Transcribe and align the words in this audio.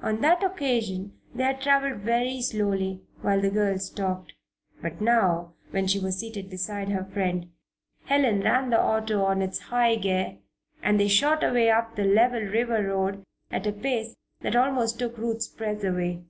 On 0.00 0.20
that 0.20 0.44
occasion 0.44 1.18
they 1.34 1.42
had 1.42 1.60
traveled 1.60 2.02
very 2.02 2.40
slowly, 2.40 3.02
while 3.20 3.40
the 3.40 3.50
girls 3.50 3.90
talked. 3.90 4.32
But 4.80 5.00
now, 5.00 5.54
when 5.72 5.88
she 5.88 5.98
was 5.98 6.20
seated 6.20 6.48
beside 6.48 6.88
her 6.90 7.02
new 7.02 7.10
friend, 7.10 7.50
Helen 8.04 8.42
ran 8.42 8.70
the 8.70 8.80
auto 8.80 9.24
on 9.24 9.42
its 9.42 9.58
high 9.58 9.96
gear, 9.96 10.38
and 10.84 11.00
they 11.00 11.08
shot 11.08 11.42
away 11.42 11.68
up 11.68 11.96
the 11.96 12.04
level 12.04 12.42
river 12.42 12.80
road 12.94 13.24
at 13.50 13.66
a 13.66 13.72
pace 13.72 14.14
that 14.40 14.54
almost 14.54 15.00
took 15.00 15.18
Ruth's 15.18 15.48
breath 15.48 15.82
away. 15.82 16.22